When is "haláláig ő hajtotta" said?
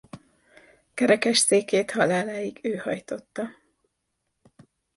1.91-3.49